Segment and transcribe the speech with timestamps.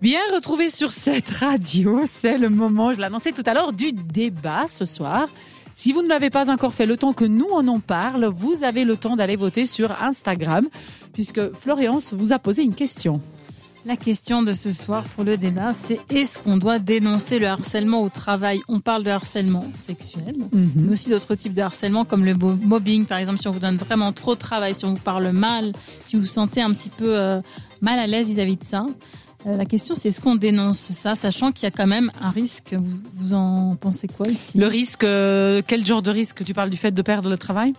[0.00, 4.66] Bien retrouvé sur cette radio, c'est le moment, je l'annonçais tout à l'heure, du débat
[4.68, 5.28] ce soir.
[5.76, 8.64] Si vous ne l'avez pas encore fait le temps que nous on en parle, vous
[8.64, 10.66] avez le temps d'aller voter sur Instagram,
[11.12, 13.20] puisque Florence vous a posé une question.
[13.84, 18.02] La question de ce soir pour le débat, c'est est-ce qu'on doit dénoncer le harcèlement
[18.02, 18.60] au travail?
[18.66, 20.34] On parle de harcèlement sexuel,
[20.74, 23.76] mais aussi d'autres types de harcèlement comme le mobbing, par exemple, si on vous donne
[23.76, 25.70] vraiment trop de travail, si on vous parle mal,
[26.04, 27.40] si vous vous sentez un petit peu euh,
[27.80, 28.86] mal à l'aise vis-à-vis de ça.
[29.46, 32.30] Euh, la question, c'est est-ce qu'on dénonce ça, sachant qu'il y a quand même un
[32.30, 32.76] risque
[33.16, 34.58] Vous, en pensez quoi ici?
[34.58, 36.44] Le risque, euh, quel genre de risque?
[36.44, 37.74] Tu parles du fait de perdre le travail?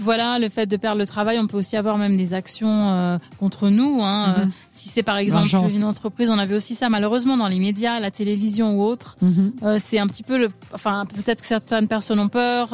[0.00, 1.38] Voilà, le fait de perdre le travail.
[1.38, 4.00] On peut aussi avoir même des actions euh, contre nous.
[4.02, 4.50] Hein, mhm.
[4.72, 8.10] si c'est par exemple une entreprise, on avait aussi ça malheureusement dans les médias, la
[8.10, 9.16] télévision ou autre.
[9.22, 9.52] Mhm.
[9.78, 10.50] c'est un petit peu le.
[10.72, 12.70] Enfin, peut-être que certaines personnes ont peur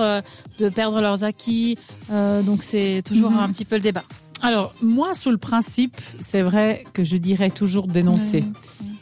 [0.59, 1.77] de perdre leurs acquis.
[2.11, 3.39] donc c'est toujours mhm.
[3.39, 4.05] un petit peu le débat.
[4.45, 8.45] Alors, moi, sous le principe, c'est vrai que je dirais toujours dénoncer.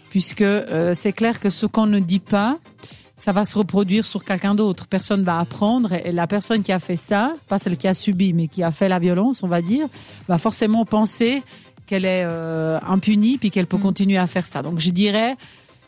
[0.09, 2.59] Puisque euh, c'est clair que ce qu'on ne dit pas,
[3.17, 4.87] ça va se reproduire sur quelqu'un d'autre.
[4.87, 8.33] Personne va apprendre et la personne qui a fait ça, pas celle qui a subi,
[8.33, 9.89] mais qui a fait la violence, on va dire,
[10.29, 11.43] va forcément penser
[11.87, 13.83] qu'elle est euh, impunie puis qu'elle peut mm.
[13.83, 14.63] continuer à faire ça.
[14.63, 15.35] Donc je dirais,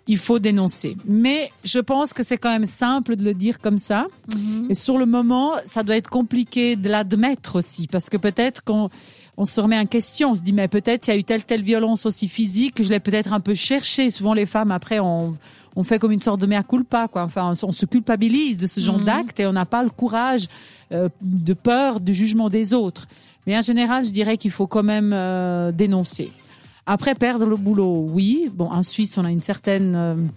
[0.09, 0.97] il faut dénoncer.
[1.07, 4.07] Mais je pense que c'est quand même simple de le dire comme ça.
[4.31, 4.71] Mm-hmm.
[4.71, 8.91] Et sur le moment, ça doit être compliqué de l'admettre aussi, parce que peut-être qu'on
[9.37, 10.31] on se remet en question.
[10.31, 12.89] On se dit, mais peut-être il y a eu telle, telle violence aussi physique, je
[12.89, 14.11] l'ai peut-être un peu cherché.
[14.11, 15.37] Souvent, les femmes, après, on,
[15.77, 17.23] on fait comme une sorte de mea culpa, quoi.
[17.23, 19.05] Enfin, on, se culpabilise de ce genre mhm.
[19.05, 20.49] d'acte et on n'a pas le courage
[20.93, 23.07] euh, de peur du jugement des autres.
[23.47, 26.31] Mais en général, je dirais qu'il faut quand même euh, dénoncer.
[26.87, 28.51] Après, perdre le boulot, oui.
[28.53, 30.31] Bon, en Suisse, on a une certaine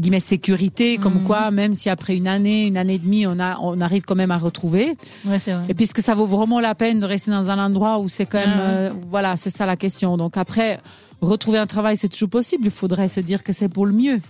[0.00, 1.24] guillemets sécurité, comme mm.
[1.24, 4.14] quoi même si après une année, une année et demie, on a, on arrive quand
[4.14, 4.96] même à retrouver.
[5.24, 5.64] Ouais, c'est vrai.
[5.68, 8.38] Et puisque ça vaut vraiment la peine de rester dans un endroit où c'est quand
[8.38, 10.16] même, euh, voilà, c'est ça la question.
[10.16, 10.80] Donc après,
[11.20, 12.66] retrouver un travail, c'est toujours possible.
[12.66, 14.20] Il faudrait se dire que c'est pour le mieux,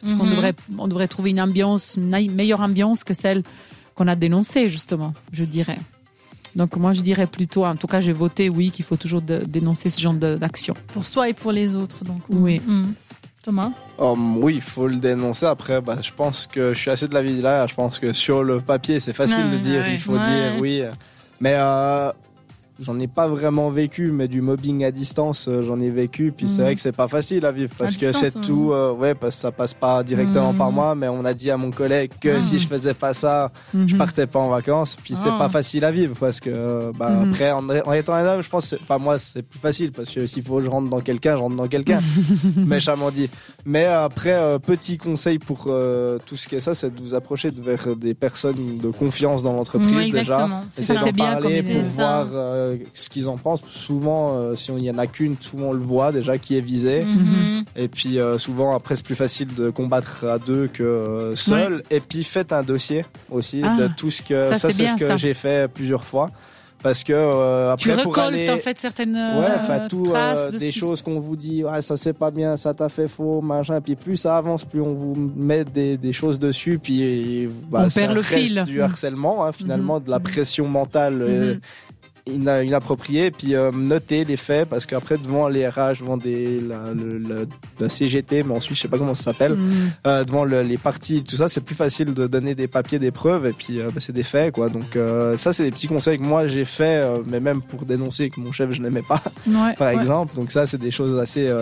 [0.00, 0.30] parce qu'on mm-hmm.
[0.30, 3.42] devrait, on devrait trouver une ambiance, une meilleure ambiance que celle
[3.94, 5.78] qu'on a dénoncée justement, je dirais.
[6.56, 9.90] Donc moi je dirais plutôt, en tout cas j'ai voté oui qu'il faut toujours dénoncer
[9.90, 10.74] ce genre d'action.
[10.88, 12.20] Pour soi et pour les autres donc.
[12.28, 12.60] Oui.
[12.64, 12.84] Mm.
[13.44, 15.44] Thomas um, Oui, il faut le dénoncer.
[15.44, 17.66] Après, bah, je pense que je suis assez de la vie là.
[17.66, 20.82] Je pense que sur le papier, c'est facile de dire, il faut dire oui.
[21.40, 22.10] Mais euh,
[22.80, 26.32] j'en ai pas vraiment vécu, mais du mobbing à distance, euh, j'en ai vécu.
[26.36, 26.64] Puis c'est mhm.
[26.64, 29.42] vrai que c'est pas facile à vivre parce que c'est tout, euh, ouais, parce que
[29.42, 30.74] ça passe pas directement par mhm.
[30.74, 30.94] moi.
[30.94, 33.98] Mais on a dit à mon collègue que si je faisais pas ça, je mhm.
[33.98, 34.96] partais pas en vacances.
[35.02, 35.48] Puis c'est pas ah.
[35.48, 39.18] facile à vivre parce que, bah, après, en, étant un homme, je pense, enfin moi,
[39.18, 41.68] c'est plus facile parce que s'il faut que je rentre dans quelqu'un, je rentre dans
[41.68, 42.00] quelqu'un.
[42.56, 43.30] méchamment dit.
[43.64, 47.50] Mais après, euh, petit conseil pour tout ce qui est ça, c'est de vous approcher
[47.50, 50.48] vers des personnes de confiance dans l'entreprise déjà.
[50.76, 52.26] Essayer d'en parler pour voir
[52.64, 53.62] euh, ce qu'ils en pensent.
[53.66, 56.60] Souvent, euh, si on y en a qu'une, souvent on le voit déjà qui est
[56.60, 57.04] visé.
[57.04, 57.64] Mhm.
[57.76, 61.82] Et puis euh, souvent après c'est plus facile de combattre à deux que seul.
[61.90, 63.88] Et puis faites un dossier aussi de ah.
[63.96, 66.30] tout ce que ça, c'est ce que j'ai fait plusieurs fois
[66.82, 70.12] parce que après tu récoltes en fait certaines ouais enfin tout
[70.52, 73.80] des choses qu'on vous dit ouais ça c'est pas bien ça t'a fait faux machin
[73.80, 77.88] puis plus ça avance plus on vous met des, des choses dessus puis bah, on
[77.88, 81.60] perd le fil du harcèlement hein, finalement de la pression mentale mhm
[82.26, 88.42] inapproprié, puis euh, noter les faits, parce qu'après, devant les RH, devant des, la, CGT,
[88.44, 89.92] mais ensuite, je sais pas comment ça s'appelle, mm.
[90.06, 93.46] euh, devant les partis, tout ça, c'est plus facile de donner des papiers, des preuves,
[93.46, 94.70] et puis euh, bah, c'est des faits, quoi.
[94.70, 94.96] Donc
[95.36, 98.52] ça, c'est des petits conseils que moi j'ai fait, mais même pour dénoncer que mon
[98.52, 99.22] chef, je n'aimais pas,
[99.78, 100.34] par exemple.
[100.34, 101.52] Donc ça, c'est des choses assez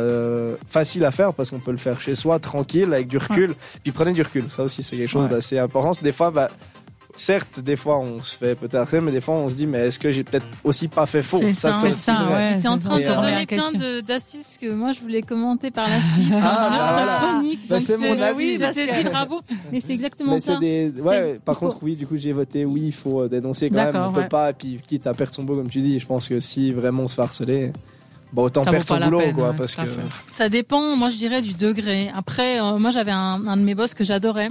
[0.69, 3.55] faciles à faire, parce qu'on peut le faire chez soi, tranquille, avec du recul.
[3.83, 5.93] Puis prenez du recul, ça aussi, c'est quelque chose d'assez important.
[6.03, 6.51] Des fois, bah,
[7.17, 9.99] certes, des fois, on se fait peut-être mais des fois, on se dit, mais est-ce
[9.99, 11.39] que j'ai peut-être aussi pas fait faux?
[11.39, 12.29] C'est ça, c'est ça.
[12.31, 16.01] Ouais, es en train de donner plein d'astuces que moi, je voulais commenter par la
[16.01, 17.69] suite ah, dans notre chronique.
[17.69, 18.57] Bah, c'est mon avis.
[18.57, 19.41] Je bravo.
[19.71, 20.57] Mais c'est exactement ça.
[20.57, 20.93] Des...
[21.01, 23.97] Ouais, par contre, oui, du coup, j'ai voté oui, il faut dénoncer quand même.
[23.97, 26.29] On peut pas, et puis quitte à perdre son beau, comme tu dis, je pense
[26.29, 27.73] que si vraiment on se fait harceler.
[28.33, 29.83] Bon, autant perdre son boulot, quoi, parce que.
[30.33, 32.11] Ça dépend, moi, je dirais, du degré.
[32.15, 34.49] Après, euh, moi, j'avais un, un de mes boss que j'adorais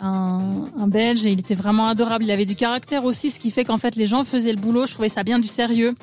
[0.00, 0.40] un,
[0.78, 2.24] un, Belge et il était vraiment adorable.
[2.24, 4.86] Il avait du caractère aussi, ce qui fait qu'en fait les gens faisaient le boulot.
[4.86, 5.94] Je trouvais ça bien du sérieux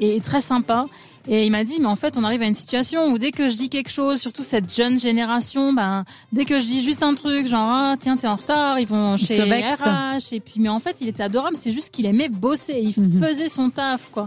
[0.00, 0.86] et très sympa.
[1.28, 3.50] Et il m'a dit, mais en fait, on arrive à une situation où dès que
[3.50, 7.14] je dis quelque chose, surtout cette jeune génération, ben, dès que je dis juste un
[7.14, 10.32] truc, genre, ah, tiens, t'es en retard, ils vont chez RH.
[10.32, 11.56] Et puis, mais en fait, il était adorable.
[11.60, 12.94] C'est juste qu'il aimait bosser.
[12.96, 13.22] Il mhm.
[13.22, 14.26] faisait son taf, quoi.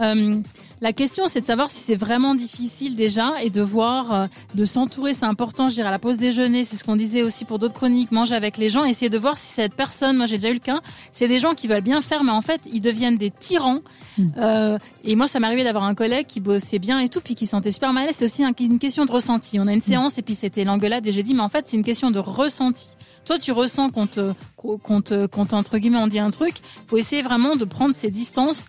[0.00, 0.36] Euh,
[0.82, 4.26] la question, c'est de savoir si c'est vraiment difficile déjà et de voir, euh,
[4.56, 7.44] de s'entourer, c'est important, je dirais, à la pause déjeuner, c'est ce qu'on disait aussi
[7.44, 10.38] pour d'autres chroniques, manger avec les gens, essayer de voir si cette personne, moi j'ai
[10.38, 10.80] déjà eu le cas,
[11.12, 13.78] c'est des gens qui veulent bien faire, mais en fait, ils deviennent des tyrans.
[14.18, 14.26] Hmm.
[14.38, 17.36] Euh, et moi, ça m'est arrivé d'avoir un collègue qui bossait bien et tout, puis
[17.36, 18.08] qui sentait super mal.
[18.10, 19.60] C'est aussi une question de ressenti.
[19.60, 19.82] On a une hmm.
[19.82, 22.18] séance et puis c'était l'engueulade et j'ai dit, mais en fait, c'est une question de
[22.18, 22.88] ressenti.
[23.24, 26.54] Toi, tu ressens qu'on te, qu'on te, qu'on entre guillemets, on dit un truc.
[26.88, 28.66] Faut essayer vraiment de prendre ses distances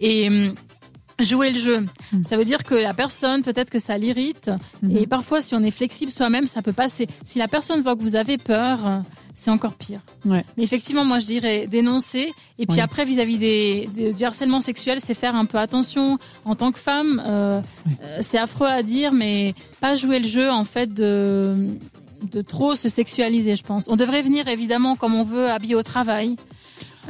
[0.00, 0.54] et hum,
[1.24, 1.86] jouer le jeu.
[2.12, 2.24] Mm.
[2.24, 4.50] Ça veut dire que la personne, peut-être que ça l'irrite.
[4.84, 4.98] Mm-hmm.
[4.98, 7.06] Et parfois, si on est flexible soi-même, ça peut passer.
[7.24, 9.02] Si la personne voit que vous avez peur,
[9.34, 10.00] c'est encore pire.
[10.24, 10.44] Ouais.
[10.56, 12.32] Mais effectivement, moi, je dirais dénoncer.
[12.58, 16.18] Et puis après, vis-à-vis des, du harcèlement sexuel, c'est faire un peu attention.
[16.44, 17.60] En tant que femme, euh,
[18.02, 21.78] euh, c'est affreux à dire, mais pas jouer le jeu, en fait, de
[22.30, 23.86] de trop se sexualiser, je pense.
[23.88, 26.36] On devrait venir évidemment comme on veut, habillé au travail.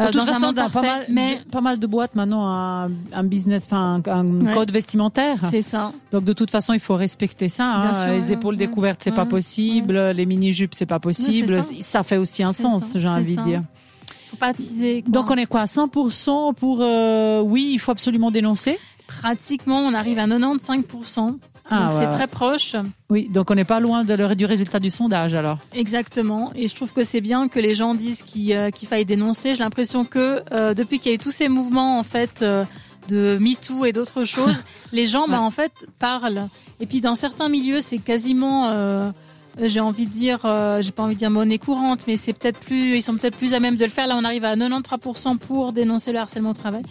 [0.00, 3.64] Euh, de toute façon, pas mal, mais pas mal de boîtes maintenant un, un business,
[3.66, 5.38] enfin un, code vestimentaire.
[5.50, 5.92] C'est ça.
[6.12, 7.66] Donc de toute façon, il faut respecter ça.
[7.66, 8.12] Hein.
[8.12, 9.98] les épaules découvertes, c'est pas possible.
[10.10, 11.62] Les mini jupes, c'est pas possible.
[11.80, 12.02] Ça.
[12.02, 13.62] fait aussi un sens, j'ai envie de dire.
[14.30, 18.78] Faut pas teaser, Donc on est quoi 100% pour euh, oui, il faut absolument dénoncer.
[19.06, 21.36] Pratiquement, on arrive à 95%.
[21.70, 22.74] Ah, c'est très proche.
[23.08, 25.58] Oui, donc on n'est pas loin de du résultat du sondage alors.
[25.72, 26.52] Exactement.
[26.54, 29.54] Et je trouve que c'est bien que les gens disent qu'il euh, faille dénoncer.
[29.54, 32.64] J'ai l'impression que euh, depuis qu'il y a eu tous ces mouvements en fait euh,
[33.08, 36.46] de MeToo et d'autres choses, les gens bah, en fait parlent.
[36.80, 39.12] Et puis dans certains milieux, c'est quasiment
[39.60, 40.40] j'ai envie de dire,
[40.80, 43.54] j'ai pas envie de dire monnaie courante, mais c'est peut-être plus, ils sont peut-être plus
[43.54, 44.06] à même de le faire.
[44.06, 46.82] Là, on arrive à 93% pour dénoncer le harcèlement au travail.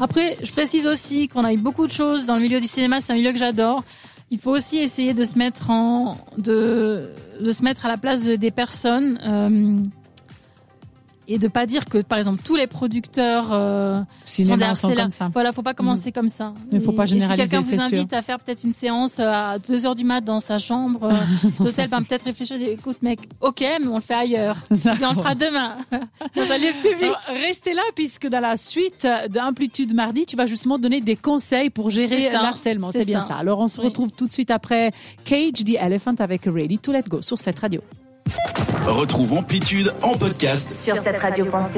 [0.00, 3.00] Après, je précise aussi qu'on a eu beaucoup de choses dans le milieu du cinéma.
[3.00, 3.84] C'est un milieu que j'adore
[4.32, 8.24] il faut aussi essayer de se mettre en de, de se mettre à la place
[8.24, 9.76] des personnes euh,
[11.28, 14.96] et de pas dire que par exemple tous les producteurs euh, sont des harceleurs.
[14.96, 15.30] Comme ça.
[15.32, 16.12] Voilà, faut pas commencer mm.
[16.12, 16.54] comme ça.
[16.70, 17.44] Il faut pas généraliser.
[17.44, 20.40] si quelqu'un vous invite à faire peut-être une séance à 2 heures du mat dans
[20.40, 21.10] sa chambre
[21.60, 22.56] d'hôtel, ben peut-être réfléchir.
[22.60, 24.56] Écoute mec, ok, mais on le fait ailleurs.
[24.70, 24.74] Et
[25.04, 25.76] on le fera demain
[26.36, 27.12] dans un lieu public.
[27.46, 31.90] restez là puisque dans la suite d'Amplitude mardi, tu vas justement donner des conseils pour
[31.90, 32.90] gérer l'harcèlement.
[32.92, 33.34] C'est bien ça.
[33.34, 34.92] Alors on se retrouve tout de suite après
[35.24, 37.80] Cage the Elephant avec Ready to Let Go sur cette radio.
[38.86, 41.70] Retrouve Amplitude en podcast sur cette radio pensée.